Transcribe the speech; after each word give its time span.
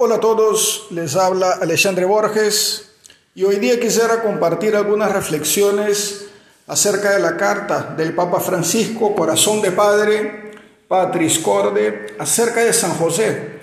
Hola 0.00 0.14
a 0.14 0.20
todos, 0.20 0.86
les 0.90 1.16
habla 1.16 1.58
Alexandre 1.60 2.04
Borges 2.04 2.88
y 3.34 3.42
hoy 3.42 3.56
día 3.56 3.80
quisiera 3.80 4.22
compartir 4.22 4.76
algunas 4.76 5.12
reflexiones 5.12 6.28
acerca 6.68 7.14
de 7.14 7.18
la 7.18 7.36
carta 7.36 7.96
del 7.98 8.14
Papa 8.14 8.38
Francisco, 8.38 9.16
Corazón 9.16 9.60
de 9.60 9.72
Padre, 9.72 10.52
Patris 10.86 11.40
Corde, 11.40 12.14
acerca 12.16 12.60
de 12.60 12.72
San 12.72 12.92
José, 12.92 13.58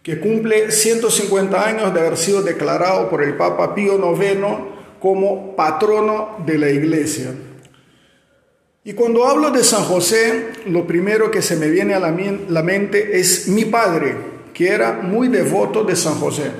que 0.00 0.20
cumple 0.20 0.70
150 0.70 1.60
años 1.60 1.92
de 1.92 1.98
haber 1.98 2.16
sido 2.16 2.40
declarado 2.40 3.10
por 3.10 3.24
el 3.24 3.36
Papa 3.36 3.74
Pío 3.74 3.98
IX 3.98 4.46
como 5.00 5.56
patrono 5.56 6.36
de 6.46 6.56
la 6.56 6.70
Iglesia. 6.70 7.34
Y 8.84 8.92
cuando 8.92 9.26
hablo 9.26 9.50
de 9.50 9.64
San 9.64 9.82
José, 9.82 10.50
lo 10.66 10.86
primero 10.86 11.32
que 11.32 11.42
se 11.42 11.56
me 11.56 11.68
viene 11.68 11.94
a 11.94 11.98
la, 11.98 12.12
mente 12.12 13.18
es 13.18 13.48
mi 13.48 13.64
padre, 13.64 14.39
que 14.60 14.68
era 14.68 14.92
muy 14.92 15.28
devoto 15.28 15.84
de 15.84 15.96
San 15.96 16.16
José. 16.16 16.50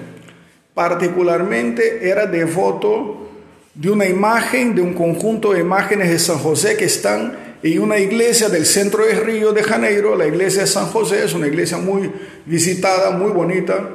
Particularmente 0.72 2.08
era 2.08 2.24
devoto 2.24 3.28
de 3.74 3.90
una 3.90 4.06
imagen, 4.06 4.74
de 4.74 4.80
un 4.80 4.94
conjunto 4.94 5.52
de 5.52 5.60
imágenes 5.60 6.08
de 6.08 6.18
San 6.18 6.38
José 6.38 6.78
que 6.78 6.86
están 6.86 7.58
en 7.62 7.78
una 7.78 7.98
iglesia 7.98 8.48
del 8.48 8.64
centro 8.64 9.04
de 9.04 9.20
Río 9.20 9.52
de 9.52 9.62
Janeiro, 9.62 10.16
la 10.16 10.26
iglesia 10.26 10.62
de 10.62 10.66
San 10.66 10.86
José, 10.86 11.26
es 11.26 11.34
una 11.34 11.46
iglesia 11.46 11.76
muy 11.76 12.10
visitada, 12.46 13.10
muy 13.10 13.32
bonita, 13.32 13.86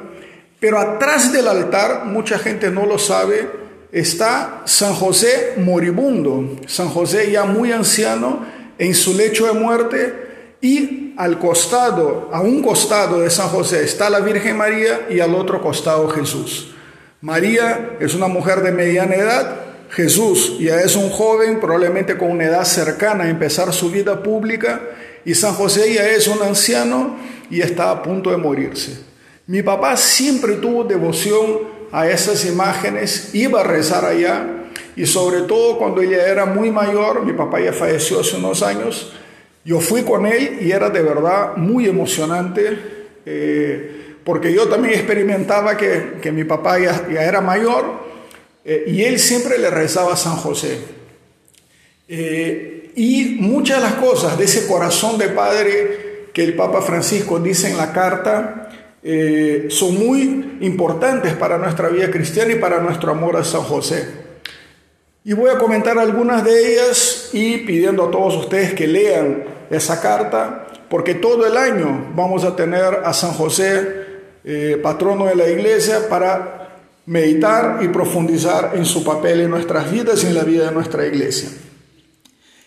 pero 0.60 0.78
atrás 0.78 1.32
del 1.32 1.48
altar, 1.48 2.04
mucha 2.04 2.38
gente 2.38 2.70
no 2.70 2.86
lo 2.86 3.00
sabe, 3.00 3.48
está 3.90 4.62
San 4.66 4.94
José 4.94 5.54
moribundo, 5.56 6.60
San 6.68 6.90
José 6.90 7.32
ya 7.32 7.44
muy 7.44 7.72
anciano, 7.72 8.46
en 8.78 8.94
su 8.94 9.16
lecho 9.16 9.46
de 9.46 9.58
muerte, 9.58 10.14
y 10.60 11.05
al 11.16 11.38
costado, 11.38 12.28
a 12.32 12.40
un 12.40 12.62
costado 12.62 13.20
de 13.20 13.30
San 13.30 13.48
José 13.48 13.82
está 13.84 14.10
la 14.10 14.20
Virgen 14.20 14.56
María 14.56 15.06
y 15.08 15.20
al 15.20 15.34
otro 15.34 15.62
costado 15.62 16.08
Jesús. 16.08 16.74
María 17.20 17.96
es 18.00 18.14
una 18.14 18.28
mujer 18.28 18.60
de 18.60 18.72
mediana 18.72 19.14
edad, 19.14 19.56
Jesús 19.90 20.58
ya 20.58 20.80
es 20.80 20.94
un 20.96 21.10
joven, 21.10 21.60
probablemente 21.60 22.18
con 22.18 22.30
una 22.30 22.44
edad 22.44 22.64
cercana 22.64 23.24
a 23.24 23.30
empezar 23.30 23.72
su 23.72 23.90
vida 23.90 24.22
pública, 24.22 24.80
y 25.24 25.34
San 25.34 25.54
José 25.54 25.94
ya 25.94 26.08
es 26.08 26.28
un 26.28 26.42
anciano 26.42 27.16
y 27.50 27.60
está 27.60 27.90
a 27.90 28.02
punto 28.02 28.30
de 28.30 28.36
morirse. 28.36 28.98
Mi 29.46 29.62
papá 29.62 29.96
siempre 29.96 30.56
tuvo 30.56 30.84
devoción 30.84 31.76
a 31.92 32.08
esas 32.08 32.44
imágenes, 32.44 33.34
iba 33.34 33.60
a 33.60 33.64
rezar 33.64 34.04
allá, 34.04 34.46
y 34.94 35.06
sobre 35.06 35.42
todo 35.42 35.78
cuando 35.78 36.02
ella 36.02 36.28
era 36.28 36.44
muy 36.46 36.70
mayor, 36.70 37.24
mi 37.24 37.32
papá 37.32 37.60
ya 37.60 37.72
falleció 37.72 38.20
hace 38.20 38.36
unos 38.36 38.62
años, 38.62 39.12
yo 39.66 39.80
fui 39.80 40.02
con 40.02 40.26
él 40.26 40.58
y 40.60 40.70
era 40.70 40.90
de 40.90 41.02
verdad 41.02 41.56
muy 41.56 41.88
emocionante, 41.88 42.78
eh, 43.26 44.16
porque 44.22 44.52
yo 44.52 44.68
también 44.68 44.94
experimentaba 44.94 45.76
que, 45.76 46.30
mi 46.30 46.44
papá 46.44 46.78
ya, 46.78 47.04
era 47.20 47.40
mayor 47.40 47.84
eh, 48.64 48.84
y 48.86 49.02
él 49.02 49.18
siempre 49.18 49.58
le 49.58 49.68
rezaba 49.68 50.12
a 50.12 50.16
San 50.16 50.36
José. 50.36 50.78
Eh, 52.08 52.92
y 52.94 53.38
muchas 53.40 53.78
de 53.78 53.82
las 53.82 53.94
cosas 53.94 54.38
de 54.38 54.44
ese 54.44 54.68
corazón 54.68 55.18
de 55.18 55.30
padre 55.30 56.28
que 56.32 56.44
el 56.44 56.54
Papa 56.54 56.80
Francisco 56.80 57.40
dice 57.40 57.68
en 57.68 57.76
la 57.76 57.92
carta 57.92 58.62
son 59.68 59.98
muy 59.98 60.58
importantes 60.62 61.34
para 61.34 61.58
nuestra 61.58 61.88
vida 61.88 62.10
cristiana 62.10 62.52
y 62.52 62.56
para 62.56 62.80
nuestro 62.80 63.12
amor 63.12 63.36
a 63.36 63.44
San 63.44 63.62
José. 63.62 64.04
Y 65.24 65.32
voy 65.32 65.50
a 65.50 65.58
comentar 65.58 65.98
algunas 65.98 66.44
de 66.44 66.72
ellas 66.72 67.30
y 67.32 67.58
pidiendo 67.58 68.04
a 68.04 68.10
todos 68.10 68.36
ustedes 68.36 68.74
que 68.74 68.86
lean 68.86 69.55
esa 69.70 70.00
carta, 70.00 70.66
porque 70.88 71.14
todo 71.14 71.46
el 71.46 71.56
año 71.56 72.12
vamos 72.14 72.44
a 72.44 72.54
tener 72.54 73.02
a 73.04 73.12
San 73.12 73.32
José, 73.32 74.06
eh, 74.44 74.78
patrono 74.82 75.26
de 75.26 75.36
la 75.36 75.48
iglesia, 75.48 76.08
para 76.08 76.68
meditar 77.06 77.78
y 77.82 77.88
profundizar 77.88 78.72
en 78.74 78.84
su 78.84 79.04
papel 79.04 79.40
en 79.40 79.50
nuestras 79.50 79.90
vidas 79.90 80.22
y 80.24 80.26
en 80.26 80.34
la 80.34 80.44
vida 80.44 80.66
de 80.66 80.72
nuestra 80.72 81.06
iglesia. 81.06 81.48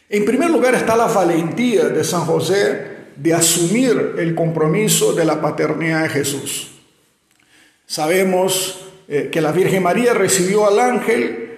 En 0.09 0.25
primer 0.25 0.49
lugar 0.49 0.75
está 0.75 0.95
la 0.95 1.07
valentía 1.07 1.89
de 1.89 2.03
San 2.03 2.21
José 2.21 2.99
de 3.15 3.33
asumir 3.33 4.15
el 4.17 4.33
compromiso 4.33 5.13
de 5.13 5.25
la 5.25 5.41
paternidad 5.41 6.03
de 6.03 6.09
Jesús. 6.09 6.71
Sabemos 7.85 8.85
eh, 9.07 9.29
que 9.31 9.41
la 9.41 9.51
Virgen 9.51 9.83
María 9.83 10.13
recibió 10.13 10.67
al 10.67 10.79
ángel 10.79 11.49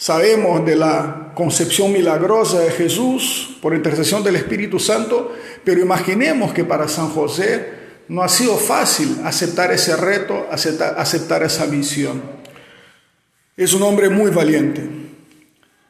Sabemos 0.00 0.64
de 0.64 0.76
la 0.76 1.29
concepción 1.40 1.90
milagrosa 1.90 2.60
de 2.60 2.70
Jesús 2.70 3.56
por 3.62 3.74
intercesión 3.74 4.22
del 4.22 4.36
Espíritu 4.36 4.78
Santo, 4.78 5.32
pero 5.64 5.80
imaginemos 5.80 6.52
que 6.52 6.64
para 6.64 6.86
San 6.86 7.08
José 7.08 7.66
no 8.08 8.22
ha 8.22 8.28
sido 8.28 8.58
fácil 8.58 9.16
aceptar 9.24 9.72
ese 9.72 9.96
reto, 9.96 10.46
aceptar, 10.50 11.42
esa 11.42 11.64
misión. 11.64 12.20
Es 13.56 13.72
un 13.72 13.82
hombre 13.84 14.10
muy 14.10 14.30
valiente. 14.30 14.82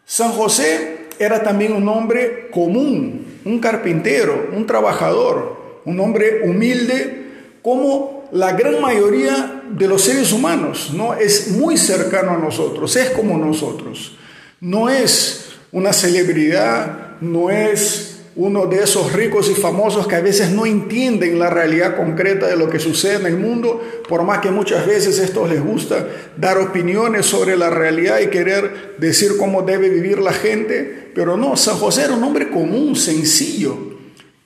San 0.04 0.30
José 0.30 1.08
era 1.18 1.42
también 1.42 1.72
un 1.72 1.88
hombre 1.88 2.48
común, 2.52 3.40
un 3.44 3.58
carpintero, 3.58 4.50
un 4.52 4.66
trabajador, 4.66 5.80
un 5.84 5.98
hombre 5.98 6.42
humilde, 6.44 7.58
como 7.60 8.28
la 8.30 8.52
gran 8.52 8.80
mayoría 8.80 9.64
de 9.68 9.88
los 9.88 10.02
seres 10.02 10.30
humanos, 10.30 10.92
¿no? 10.94 11.14
Es 11.14 11.48
muy 11.48 11.76
cercano 11.76 12.34
a 12.34 12.38
nosotros, 12.38 12.94
es 12.94 13.10
como 13.10 13.36
nosotros. 13.36 14.16
No 14.60 14.90
es 14.90 15.52
una 15.72 15.92
celebridad, 15.92 17.18
no 17.20 17.50
es 17.50 18.10
uno 18.36 18.66
de 18.66 18.82
esos 18.82 19.12
ricos 19.12 19.50
y 19.50 19.54
famosos 19.54 20.06
que 20.06 20.16
a 20.16 20.20
veces 20.20 20.50
no 20.50 20.64
entienden 20.66 21.38
la 21.38 21.50
realidad 21.50 21.96
concreta 21.96 22.46
de 22.46 22.56
lo 22.56 22.70
que 22.70 22.78
sucede 22.78 23.16
en 23.16 23.26
el 23.26 23.36
mundo, 23.36 23.82
por 24.08 24.22
más 24.22 24.38
que 24.40 24.50
muchas 24.50 24.86
veces 24.86 25.18
esto 25.18 25.46
les 25.46 25.62
gusta 25.62 26.06
dar 26.36 26.58
opiniones 26.58 27.26
sobre 27.26 27.56
la 27.56 27.70
realidad 27.70 28.20
y 28.20 28.28
querer 28.28 28.96
decir 28.98 29.32
cómo 29.38 29.62
debe 29.62 29.88
vivir 29.88 30.18
la 30.18 30.32
gente, 30.32 31.10
pero 31.14 31.36
no, 31.36 31.56
San 31.56 31.76
José 31.76 32.04
era 32.04 32.14
un 32.14 32.22
hombre 32.22 32.50
común, 32.50 32.96
sencillo, 32.96 33.76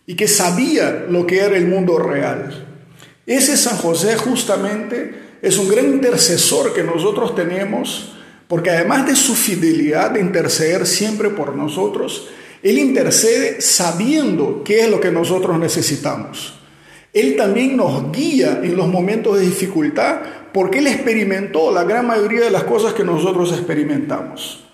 y 0.06 0.14
que 0.14 0.28
sabía 0.28 1.06
lo 1.08 1.26
que 1.26 1.41
era 1.41 1.56
el 1.56 1.66
mundo 1.66 1.98
real. 1.98 2.69
Ese 3.26 3.56
San 3.56 3.76
José 3.78 4.16
justamente 4.16 5.14
es 5.42 5.58
un 5.58 5.69
gran 5.69 5.86
intercesor 5.86 6.72
que 6.72 6.82
nosotros 6.82 7.34
tenemos, 7.34 8.14
porque 8.54 8.70
además 8.70 9.04
de 9.04 9.16
su 9.16 9.34
fidelidad 9.34 10.12
de 10.12 10.20
interceder 10.20 10.87
siempre 10.87 11.28
por 11.31 11.56
nosotros, 11.56 12.28
Él 12.62 12.78
intercede 12.78 13.60
sabiendo 13.60 14.62
qué 14.62 14.82
es 14.82 14.88
lo 14.88 15.00
que 15.00 15.10
nosotros 15.10 15.59
necesitamos. 15.59 16.54
Él 17.12 17.34
también 17.34 17.76
nos 17.76 18.12
guía 18.12 18.60
en 18.62 18.76
los 18.76 18.87
momentos 18.87 19.41
de 19.41 19.47
dificultad 19.47 20.20
porque 20.53 20.78
Él 20.78 20.87
experimentó 20.87 21.72
la 21.72 21.82
gran 21.82 22.06
mayoría 22.06 22.42
de 22.42 22.53
las 22.53 22.62
cosas 22.62 22.92
que 22.92 23.03
nosotros 23.03 23.50
experimentamos. 23.50 24.65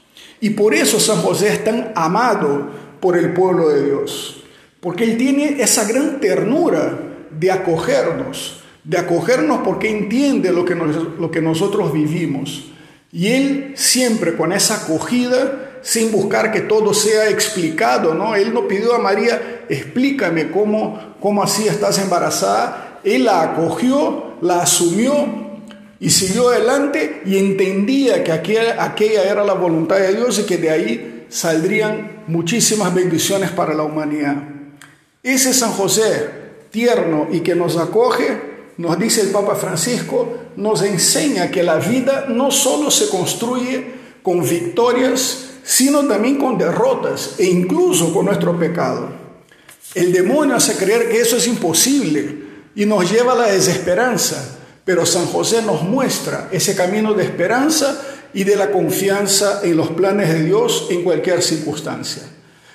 Y 0.42 0.50
por 0.50 0.74
eso 0.74 1.00
San 1.00 1.16
José 1.16 1.48
es 1.48 1.64
tan 1.64 1.92
amado 1.94 2.68
por 3.00 3.16
el 3.16 3.32
pueblo 3.32 3.70
de 3.70 3.86
Dios, 3.86 4.44
porque 4.82 5.04
Él 5.04 5.16
tiene 5.16 5.56
esa 5.62 5.88
gran 5.88 6.20
ternura 6.20 6.98
de 7.30 7.50
acogernos, 7.50 8.60
de 8.84 8.98
acogernos 8.98 9.60
porque 9.64 9.88
entiende 9.88 10.52
lo 10.52 10.66
que, 10.66 10.74
lo 10.74 11.30
que 11.30 11.41
nosotros 11.41 11.94
vivimos. 11.94 12.66
Y 13.12 13.28
Él 13.28 13.75
siempre 13.76 14.37
con 14.37 14.53
esa 14.53 14.82
acogida, 14.82 15.78
sin 15.82 16.12
buscar 16.12 16.53
que 16.53 16.60
todo 16.60 16.94
sea 16.94 17.28
explicado, 17.28 18.15
¿no? 18.15 18.34
Él 18.34 18.53
no 18.53 18.69
pidió 18.69 18.94
a 18.94 18.98
María, 18.98 19.65
explícame 19.69 20.50
cómo, 20.50 21.16
cómo 21.21 21.43
así 21.43 21.66
estás 21.66 21.98
embarazada. 21.98 23.00
Él 23.03 23.25
la 23.25 23.43
acogió, 23.43 24.34
la 24.43 24.60
asumió 24.60 25.50
y 25.98 26.10
siguió 26.10 26.50
adelante 26.50 27.22
y 27.25 27.38
entendía 27.38 28.22
que 28.22 28.32
aquella, 28.32 28.82
aquella 28.84 29.25
era 29.25 29.44
la 29.44 29.54
voluntad 29.54 29.97
de 29.97 30.15
Dios 30.15 30.38
y 30.38 30.44
que 30.44 30.59
de 30.59 30.71
ahí 30.71 31.27
saldrían 31.28 32.25
muchísimas 32.27 32.94
bendiciones 32.94 33.50
para 33.50 33.75
la 33.75 33.82
humanidad. 33.82 34.37
Ese 35.22 35.53
San 35.53 35.72
José 35.72 36.41
tierno 36.71 37.28
y 37.31 37.41
que 37.41 37.54
nos 37.54 37.77
acoge, 37.77 38.49
nos 38.80 38.98
dice 38.98 39.20
el 39.20 39.28
Papa 39.28 39.56
Francisco, 39.56 40.38
nos 40.56 40.80
enseña 40.80 41.50
que 41.50 41.62
la 41.62 41.77
vida 41.77 42.24
no 42.30 42.50
solo 42.50 42.91
se 42.91 43.10
construye 43.10 43.92
con 44.22 44.42
victorias, 44.42 45.50
sino 45.62 46.06
también 46.06 46.38
con 46.38 46.56
derrotas 46.56 47.34
e 47.38 47.44
incluso 47.44 48.10
con 48.10 48.24
nuestro 48.24 48.59
pecado. 48.59 49.10
El 49.94 50.15
demonio 50.15 50.56
hace 50.56 50.77
creer 50.77 51.10
que 51.10 51.21
eso 51.21 51.36
es 51.36 51.47
imposible 51.47 52.36
y 52.74 52.86
nos 52.86 53.12
lleva 53.12 53.32
a 53.34 53.36
la 53.36 53.47
desesperanza, 53.48 54.59
pero 54.82 55.04
San 55.04 55.27
José 55.27 55.60
nos 55.60 55.82
muestra 55.82 56.48
ese 56.50 56.74
camino 56.74 57.12
de 57.12 57.24
esperanza 57.24 58.00
y 58.32 58.44
de 58.44 58.56
la 58.56 58.71
confianza 58.71 59.60
en 59.62 59.77
los 59.77 59.91
planes 59.91 60.32
de 60.32 60.44
Dios 60.44 60.86
en 60.88 61.04
cualquier 61.04 61.42
circunstancia. 61.42 62.22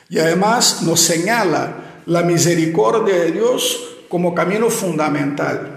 Y 0.07 0.19
además 0.19 0.83
nos 0.83 0.99
señala 0.99 2.01
la 2.05 2.21
misericordia 2.21 3.15
de 3.15 3.31
Dios 3.31 4.03
como 4.07 4.35
camino 4.35 4.69
fundamental. 4.69 5.75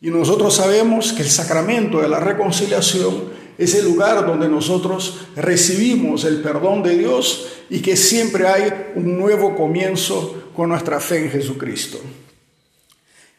Y 0.00 0.10
nosotros 0.10 0.54
sabemos 0.54 1.12
que 1.12 1.22
el 1.22 1.30
sacramento 1.30 2.00
de 2.00 2.08
la 2.08 2.20
reconciliación 2.20 3.30
es 3.58 3.74
el 3.74 3.84
lugar 3.84 4.24
donde 4.24 4.48
nosotros 4.48 5.18
recibimos 5.34 6.24
el 6.24 6.40
perdón 6.40 6.84
de 6.84 6.96
Dios 6.96 7.48
y 7.68 7.80
que 7.80 7.96
siempre 7.96 8.46
hay 8.46 8.72
un 8.94 9.18
nuevo 9.18 9.56
comienzo 9.56 10.50
con 10.54 10.68
nuestra 10.68 11.00
fe 11.00 11.24
en 11.24 11.30
Jesucristo. 11.30 12.00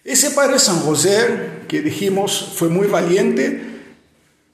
Ese 0.03 0.31
Padre 0.31 0.59
San 0.59 0.79
José 0.81 1.63
que 1.67 1.81
dijimos 1.81 2.51
fue 2.55 2.67
muy 2.67 2.87
valiente, 2.87 3.61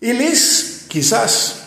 él 0.02 0.22
es 0.22 0.86
quizás 0.88 1.66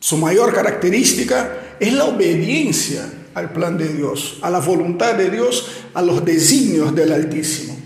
su 0.00 0.18
mayor 0.18 0.52
característica, 0.52 1.76
es 1.80 1.92
la 1.94 2.04
obediencia 2.04 3.10
al 3.32 3.52
plan 3.52 3.78
de 3.78 3.88
Dios, 3.88 4.38
a 4.42 4.50
la 4.50 4.58
voluntad 4.58 5.14
de 5.14 5.30
Dios, 5.30 5.68
a 5.94 6.02
los 6.02 6.24
designios 6.24 6.94
del 6.94 7.12
Altísimo. 7.12 7.77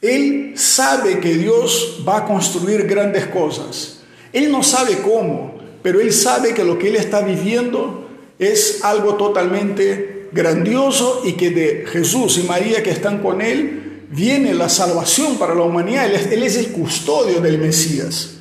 Él 0.00 0.52
sabe 0.56 1.20
que 1.20 1.34
Dios 1.34 2.02
va 2.06 2.18
a 2.18 2.24
construir 2.24 2.86
grandes 2.86 3.26
cosas. 3.26 3.98
Él 4.32 4.50
no 4.50 4.62
sabe 4.62 4.98
cómo, 4.98 5.58
pero 5.82 6.00
él 6.00 6.12
sabe 6.12 6.52
que 6.52 6.64
lo 6.64 6.78
que 6.78 6.88
él 6.88 6.96
está 6.96 7.22
viviendo 7.22 8.08
es 8.38 8.84
algo 8.84 9.14
totalmente 9.14 10.28
grandioso 10.32 11.22
y 11.24 11.32
que 11.32 11.50
de 11.50 11.86
Jesús 11.86 12.38
y 12.38 12.42
María 12.42 12.82
que 12.82 12.90
están 12.90 13.22
con 13.22 13.40
él 13.40 14.04
viene 14.10 14.54
la 14.54 14.68
salvación 14.68 15.36
para 15.36 15.54
la 15.54 15.62
humanidad. 15.62 16.06
Él 16.06 16.42
es, 16.42 16.56
el 16.56 16.68
custodio 16.68 17.40
del 17.40 17.58
Mesías. 17.58 18.34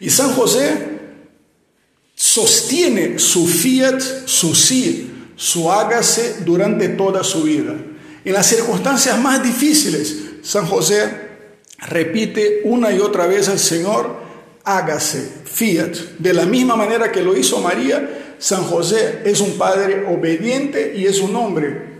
Y 0.00 0.10
San 0.10 0.32
José 0.32 0.98
sostiene 2.14 3.18
su 3.18 3.46
fiat, 3.46 4.00
su 4.26 4.54
sí, 4.54 5.10
su 5.36 5.70
hágase 5.70 6.38
durante 6.44 6.88
toda 6.88 7.22
su 7.22 7.44
vida. 7.44 7.74
En 8.24 8.32
las 8.32 8.46
circunstancias 8.46 9.18
más 9.18 9.42
difíciles, 9.42 10.29
San 10.42 10.66
José 10.66 11.30
repite 11.78 12.62
una 12.64 12.92
y 12.92 13.00
otra 13.00 13.26
vez 13.26 13.48
al 13.48 13.58
Señor, 13.58 14.16
hágase, 14.64 15.42
fiat. 15.44 15.94
De 16.18 16.32
la 16.32 16.46
misma 16.46 16.76
manera 16.76 17.10
que 17.10 17.22
lo 17.22 17.36
hizo 17.36 17.60
María, 17.60 18.36
San 18.38 18.64
José 18.64 19.22
es 19.24 19.40
un 19.40 19.58
padre 19.58 20.06
obediente 20.06 20.94
y 20.96 21.06
es 21.06 21.20
un 21.20 21.36
hombre 21.36 21.90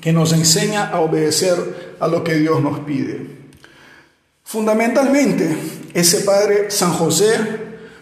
que 0.00 0.12
nos 0.12 0.32
enseña 0.32 0.88
a 0.88 1.00
obedecer 1.00 1.96
a 1.98 2.08
lo 2.08 2.22
que 2.22 2.34
Dios 2.34 2.62
nos 2.62 2.80
pide. 2.80 3.38
Fundamentalmente, 4.44 5.56
ese 5.92 6.20
padre 6.20 6.70
San 6.70 6.92
José 6.92 7.34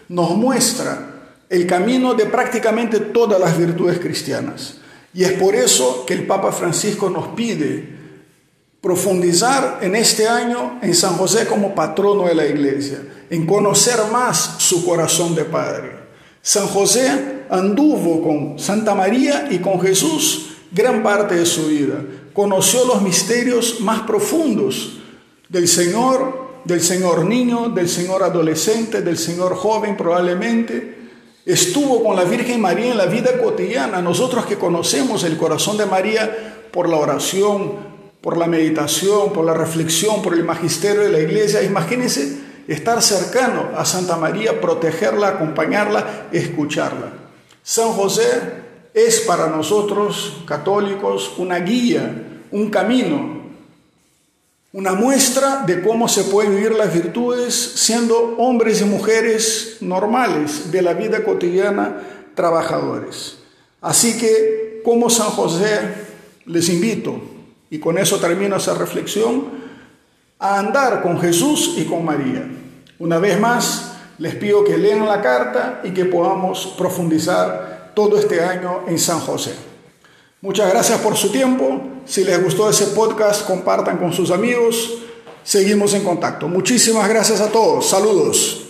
nos 0.09 0.35
muestra 0.35 1.33
el 1.49 1.65
camino 1.65 2.13
de 2.13 2.25
prácticamente 2.25 2.99
todas 2.99 3.39
las 3.39 3.57
virtudes 3.57 3.99
cristianas. 3.99 4.77
Y 5.13 5.23
es 5.23 5.33
por 5.33 5.55
eso 5.55 6.05
que 6.05 6.13
el 6.13 6.27
Papa 6.27 6.51
Francisco 6.51 7.09
nos 7.09 7.29
pide 7.29 7.96
profundizar 8.81 9.79
en 9.81 9.95
este 9.95 10.27
año 10.27 10.79
en 10.81 10.93
San 10.93 11.15
José 11.15 11.47
como 11.47 11.73
patrono 11.73 12.27
de 12.27 12.35
la 12.35 12.45
iglesia, 12.45 12.99
en 13.29 13.45
conocer 13.45 13.97
más 14.11 14.55
su 14.59 14.85
corazón 14.85 15.35
de 15.35 15.45
Padre. 15.45 15.97
San 16.41 16.67
José 16.67 17.45
anduvo 17.49 18.21
con 18.21 18.59
Santa 18.59 18.95
María 18.95 19.47
y 19.49 19.59
con 19.59 19.81
Jesús 19.81 20.47
gran 20.71 21.03
parte 21.03 21.35
de 21.35 21.45
su 21.45 21.67
vida. 21.67 21.95
Conoció 22.33 22.85
los 22.85 23.01
misterios 23.01 23.81
más 23.81 24.01
profundos 24.01 24.99
del 25.49 25.67
Señor, 25.67 26.61
del 26.65 26.81
Señor 26.81 27.25
niño, 27.25 27.69
del 27.69 27.89
Señor 27.89 28.23
adolescente, 28.23 29.01
del 29.01 29.17
Señor 29.17 29.55
joven 29.55 29.97
probablemente. 29.97 30.97
Estuvo 31.45 32.03
con 32.03 32.15
la 32.15 32.25
Virgen 32.25 32.61
María 32.61 32.91
en 32.91 32.97
la 32.97 33.05
vida 33.05 33.41
cotidiana. 33.41 34.01
Nosotros 34.01 34.45
que 34.45 34.57
conocemos 34.57 35.23
el 35.23 35.37
corazón 35.37 35.77
de 35.77 35.85
María 35.85 36.69
por 36.71 36.89
la 36.89 36.97
oración, 36.97 37.96
por 38.27 38.35
la 38.35 38.47
meditación, 38.47 39.31
por 39.31 39.45
la 39.45 39.53
reflexión, 39.53 40.21
por 40.21 40.33
el 40.33 40.43
magisterio 40.43 41.03
de 41.03 41.09
la 41.11 41.21
iglesia. 41.21 41.63
Imagínense 41.63 42.37
estar 42.67 43.01
cercano 43.01 43.69
a 43.77 43.85
Santa 43.85 44.17
María, 44.17 44.59
protegerla, 44.59 45.29
acompañarla, 45.29 46.27
escucharla. 46.33 47.13
San 47.63 47.93
José 47.93 48.27
es 48.93 49.21
para 49.21 49.47
nosotros 49.47 50.43
católicos 50.45 51.35
una 51.37 51.59
guía, 51.59 52.41
un 52.51 52.69
camino, 52.69 53.43
una 54.73 54.91
muestra 54.91 55.63
de 55.65 55.81
cómo 55.81 56.09
se 56.09 56.25
pueden 56.25 56.53
vivir 56.53 56.73
las 56.73 56.93
virtudes 56.93 57.55
siendo 57.55 58.35
hombres 58.39 58.81
y 58.81 58.83
mujeres 58.83 59.77
normales 59.79 60.69
de 60.69 60.81
la 60.81 60.91
vida 60.91 61.23
cotidiana, 61.23 62.01
trabajadores. 62.35 63.37
Así 63.79 64.17
que, 64.17 64.81
como 64.83 65.09
San 65.09 65.29
José, 65.29 65.79
les 66.45 66.67
invito 66.67 67.36
y 67.69 67.79
con 67.79 67.97
eso 67.97 68.17
termino 68.17 68.55
esa 68.55 68.73
reflexión, 68.73 69.45
a 70.39 70.59
andar 70.59 71.01
con 71.01 71.19
Jesús 71.19 71.75
y 71.77 71.85
con 71.85 72.05
María. 72.05 72.47
Una 72.99 73.17
vez 73.17 73.39
más, 73.39 73.93
les 74.17 74.35
pido 74.35 74.63
que 74.63 74.77
lean 74.77 75.05
la 75.05 75.21
carta 75.21 75.81
y 75.83 75.91
que 75.91 76.05
podamos 76.05 76.73
profundizar 76.77 77.91
todo 77.95 78.17
este 78.17 78.41
año 78.41 78.83
en 78.87 78.99
San 78.99 79.19
José. 79.19 79.53
Muchas 80.41 80.69
gracias 80.69 80.99
por 80.99 81.15
su 81.15 81.31
tiempo. 81.31 81.81
Si 82.05 82.23
les 82.23 82.43
gustó 82.43 82.69
ese 82.69 82.87
podcast, 82.87 83.45
compartan 83.47 83.97
con 83.97 84.13
sus 84.13 84.31
amigos. 84.31 84.99
Seguimos 85.43 85.93
en 85.93 86.03
contacto. 86.03 86.47
Muchísimas 86.47 87.07
gracias 87.09 87.41
a 87.41 87.51
todos. 87.51 87.89
Saludos. 87.89 88.66